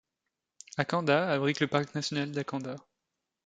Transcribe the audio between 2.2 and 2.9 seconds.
d'Akanda.